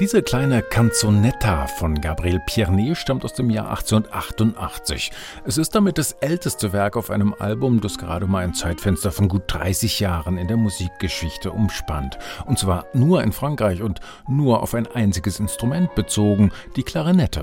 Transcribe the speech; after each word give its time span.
Diese 0.00 0.24
kleine 0.24 0.60
Canzonetta 0.60 1.68
von 1.68 2.00
Gabriel 2.00 2.40
Pierné 2.48 2.96
stammt 2.96 3.24
aus 3.24 3.32
dem 3.32 3.48
Jahr 3.48 3.70
1888. 3.70 5.12
Es 5.44 5.56
ist 5.56 5.72
damit 5.76 5.98
das 5.98 6.16
älteste 6.20 6.72
Werk 6.72 6.96
auf 6.96 7.10
einem 7.10 7.32
Album, 7.38 7.80
das 7.80 7.96
gerade 7.96 8.26
mal 8.26 8.42
ein 8.42 8.54
Zeitfenster 8.54 9.12
von 9.12 9.28
gut 9.28 9.44
30 9.46 10.00
Jahren 10.00 10.36
in 10.36 10.48
der 10.48 10.56
Musikgeschichte 10.56 11.52
umspannt. 11.52 12.18
Und 12.44 12.58
zwar 12.58 12.86
nur 12.92 13.22
in 13.22 13.30
Frankreich 13.30 13.82
und 13.82 14.00
nur 14.26 14.64
auf 14.64 14.74
ein 14.74 14.88
einziges 14.88 15.38
Instrument 15.38 15.94
bezogen, 15.94 16.50
die 16.74 16.82
Klarinette. 16.82 17.42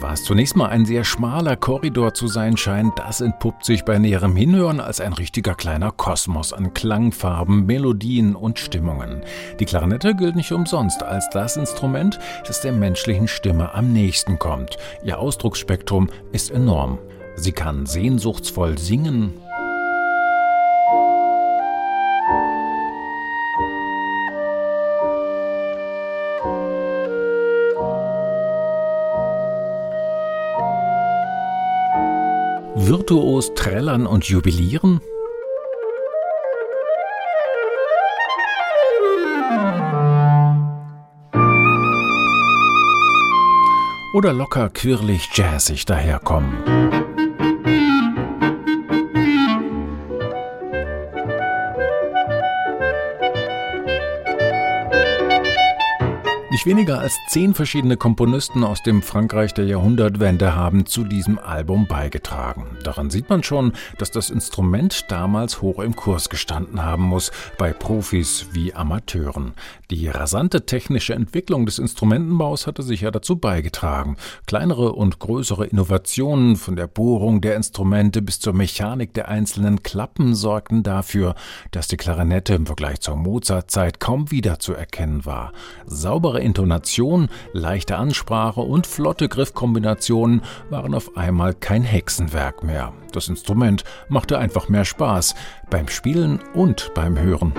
Was 0.00 0.22
zunächst 0.22 0.54
mal 0.54 0.68
ein 0.68 0.86
sehr 0.86 1.02
schmaler 1.02 1.56
Korridor 1.56 2.14
zu 2.14 2.28
sein 2.28 2.56
scheint, 2.56 2.96
das 3.00 3.20
entpuppt 3.20 3.64
sich 3.64 3.84
bei 3.84 3.98
näherem 3.98 4.36
Hinhören 4.36 4.78
als 4.78 5.00
ein 5.00 5.12
richtiger 5.12 5.56
kleiner 5.56 5.90
Kosmos 5.90 6.52
an 6.52 6.72
Klangfarben, 6.72 7.66
Melodien 7.66 8.36
und 8.36 8.60
Stimmungen. 8.60 9.22
Die 9.58 9.64
Klarinette 9.64 10.14
gilt 10.14 10.36
nicht 10.36 10.52
umsonst 10.52 11.02
als 11.02 11.28
das 11.30 11.56
Instrument, 11.56 12.20
das 12.46 12.60
der 12.60 12.72
menschlichen 12.72 13.26
Stimme 13.26 13.74
am 13.74 13.92
nächsten 13.92 14.38
kommt. 14.38 14.76
Ihr 15.02 15.18
Ausdrucksspektrum 15.18 16.10
ist 16.30 16.52
enorm. 16.52 16.98
Sie 17.34 17.52
kann 17.52 17.84
sehnsuchtsvoll 17.84 18.78
singen, 18.78 19.34
virtuos 32.88 33.52
trällern 33.54 34.06
und 34.06 34.24
jubilieren? 34.24 35.00
Oder 44.14 44.32
locker 44.32 44.70
quirlig 44.70 45.28
jazzig 45.34 45.84
daherkommen? 45.84 47.07
Weniger 56.68 56.98
als 56.98 57.18
zehn 57.28 57.54
verschiedene 57.54 57.96
Komponisten 57.96 58.62
aus 58.62 58.82
dem 58.82 59.00
Frankreich 59.00 59.54
der 59.54 59.64
Jahrhundertwende 59.64 60.54
haben 60.54 60.84
zu 60.84 61.02
diesem 61.02 61.38
Album 61.38 61.86
beigetragen. 61.86 62.76
Daran 62.84 63.08
sieht 63.08 63.30
man 63.30 63.42
schon, 63.42 63.72
dass 63.96 64.10
das 64.10 64.28
Instrument 64.28 65.10
damals 65.10 65.62
hoch 65.62 65.78
im 65.78 65.96
Kurs 65.96 66.28
gestanden 66.28 66.84
haben 66.84 67.04
muss, 67.04 67.32
bei 67.56 67.72
Profis 67.72 68.48
wie 68.52 68.74
Amateuren. 68.74 69.54
Die 69.90 70.08
rasante 70.08 70.66
technische 70.66 71.14
Entwicklung 71.14 71.64
des 71.64 71.78
Instrumentenbaus 71.78 72.66
hatte 72.66 72.82
sicher 72.82 73.10
dazu 73.10 73.36
beigetragen. 73.36 74.18
Kleinere 74.46 74.92
und 74.92 75.20
größere 75.20 75.64
Innovationen 75.64 76.56
von 76.56 76.76
der 76.76 76.86
Bohrung 76.86 77.40
der 77.40 77.56
Instrumente 77.56 78.20
bis 78.20 78.40
zur 78.40 78.52
Mechanik 78.52 79.14
der 79.14 79.28
einzelnen 79.28 79.82
Klappen 79.82 80.34
sorgten 80.34 80.82
dafür, 80.82 81.34
dass 81.70 81.88
die 81.88 81.96
Klarinette 81.96 82.52
im 82.52 82.66
Vergleich 82.66 83.00
zur 83.00 83.16
Mozartzeit 83.16 84.00
kaum 84.00 84.30
wiederzuerkennen 84.30 85.24
war. 85.24 85.54
Saubere 85.86 86.42
Intonation, 86.58 87.28
leichte 87.52 87.98
Ansprache 87.98 88.60
und 88.60 88.88
flotte 88.88 89.28
Griffkombinationen 89.28 90.42
waren 90.70 90.92
auf 90.92 91.16
einmal 91.16 91.54
kein 91.54 91.84
Hexenwerk 91.84 92.64
mehr. 92.64 92.92
Das 93.12 93.28
Instrument 93.28 93.84
machte 94.08 94.38
einfach 94.38 94.68
mehr 94.68 94.84
Spaß 94.84 95.36
beim 95.70 95.86
Spielen 95.86 96.40
und 96.54 96.90
beim 96.94 97.16
Hören. 97.16 97.52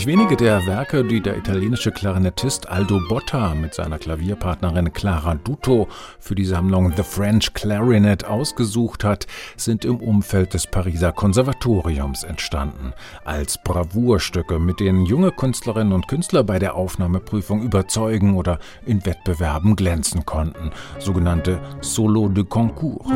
Nicht 0.00 0.06
wenige 0.06 0.34
der 0.34 0.64
Werke, 0.64 1.04
die 1.04 1.20
der 1.20 1.36
italienische 1.36 1.92
Klarinettist 1.92 2.70
Aldo 2.70 3.02
Botta 3.06 3.54
mit 3.54 3.74
seiner 3.74 3.98
Klavierpartnerin 3.98 4.94
Clara 4.94 5.34
Duto 5.34 5.88
für 6.18 6.34
die 6.34 6.46
Sammlung 6.46 6.94
The 6.96 7.02
French 7.02 7.52
Clarinet 7.52 8.24
ausgesucht 8.24 9.04
hat, 9.04 9.26
sind 9.58 9.84
im 9.84 9.98
Umfeld 9.98 10.54
des 10.54 10.66
Pariser 10.66 11.12
Konservatoriums 11.12 12.24
entstanden. 12.24 12.94
Als 13.26 13.62
Bravourstücke, 13.62 14.58
mit 14.58 14.80
denen 14.80 15.04
junge 15.04 15.32
Künstlerinnen 15.32 15.92
und 15.92 16.08
Künstler 16.08 16.44
bei 16.44 16.58
der 16.58 16.76
Aufnahmeprüfung 16.76 17.62
überzeugen 17.62 18.36
oder 18.36 18.58
in 18.86 19.04
Wettbewerben 19.04 19.76
glänzen 19.76 20.24
konnten, 20.24 20.70
sogenannte 20.98 21.60
Solo 21.82 22.30
de 22.30 22.44
Concours. 22.44 23.06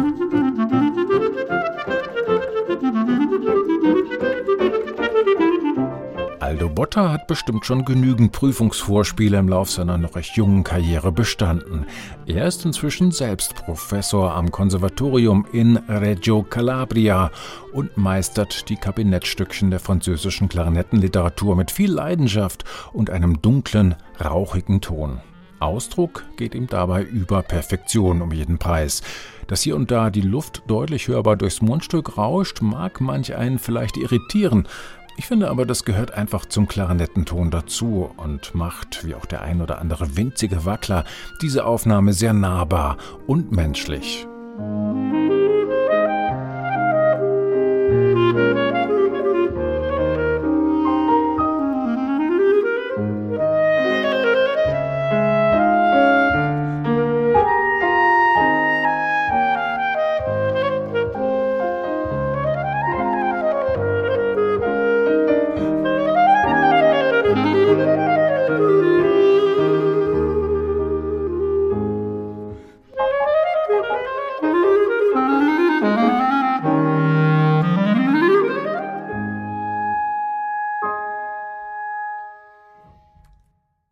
Botta 6.69 7.11
hat 7.11 7.27
bestimmt 7.27 7.65
schon 7.65 7.85
genügend 7.85 8.33
Prüfungsvorspiele 8.33 9.39
im 9.39 9.49
Lauf 9.49 9.71
seiner 9.71 9.99
noch 9.99 10.17
recht 10.17 10.37
jungen 10.37 10.65
Karriere 10.65 11.13
bestanden. 11.13 11.87
Er 12.27 12.47
ist 12.47 12.65
inzwischen 12.65 13.13
selbst 13.13 13.55
Professor 13.55 14.35
am 14.35 14.51
Konservatorium 14.51 15.47
in 15.53 15.77
Reggio 15.89 16.43
Calabria 16.43 17.31
und 17.73 17.97
meistert 17.97 18.69
die 18.69 18.77
Kabinettstückchen 18.77 19.71
der 19.71 19.81
französischen 19.81 20.49
Klarinettenliteratur 20.49 21.57
mit 21.57 21.71
viel 21.71 21.93
Leidenschaft 21.93 22.65
und 22.93 23.11
einem 23.11 23.41
dunklen, 23.43 23.95
rauchigen 24.21 24.81
Ton. 24.81 25.21
Ausdruck 25.61 26.25
geht 26.37 26.55
ihm 26.55 26.67
dabei 26.67 27.03
über 27.03 27.43
Perfektion 27.43 28.23
um 28.23 28.33
jeden 28.33 28.59
Preis. 28.59 29.03
Dass 29.47 29.63
hier 29.63 29.77
und 29.77 29.91
da 29.91 30.11
die 30.11 30.21
Luft 30.21 30.63
deutlich 30.67 31.09
hörbar 31.09 31.37
durchs 31.37 31.63
Mundstück 31.63 32.17
rauscht, 32.17 32.61
mag 32.61 33.01
manch 33.01 33.35
einen 33.35 33.59
vielleicht 33.59 33.97
irritieren, 33.97 34.69
ich 35.17 35.27
finde 35.27 35.49
aber, 35.49 35.67
das 35.67 35.85
gehört 35.85 36.13
einfach 36.13 36.47
zum 36.47 36.69
Klarinettenton 36.69 37.51
dazu 37.51 38.11
und 38.17 38.55
macht, 38.55 39.05
wie 39.05 39.15
auch 39.15 39.27
der 39.27 39.43
ein 39.43 39.63
oder 39.63 39.79
andere 39.79 40.17
winzige 40.17 40.65
Wackler, 40.65 41.05
diese 41.43 41.65
Aufnahme 41.65 42.13
sehr 42.13 42.33
nahbar 42.33 42.97
und 43.27 43.53
menschlich. 43.53 44.27